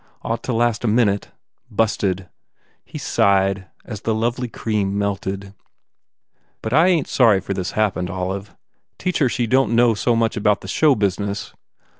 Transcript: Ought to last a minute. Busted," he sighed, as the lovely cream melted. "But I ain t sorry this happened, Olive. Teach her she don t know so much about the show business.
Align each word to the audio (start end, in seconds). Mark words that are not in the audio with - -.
Ought 0.23 0.41
to 0.45 0.51
last 0.53 0.83
a 0.83 0.87
minute. 0.87 1.29
Busted," 1.69 2.27
he 2.83 2.97
sighed, 2.97 3.67
as 3.85 4.01
the 4.01 4.15
lovely 4.15 4.47
cream 4.47 4.97
melted. 4.97 5.53
"But 6.63 6.73
I 6.73 6.87
ain 6.87 7.03
t 7.03 7.07
sorry 7.11 7.39
this 7.39 7.73
happened, 7.73 8.09
Olive. 8.09 8.55
Teach 8.97 9.19
her 9.19 9.29
she 9.29 9.45
don 9.45 9.67
t 9.67 9.73
know 9.75 9.93
so 9.93 10.15
much 10.15 10.35
about 10.35 10.61
the 10.61 10.67
show 10.67 10.95
business. 10.95 11.53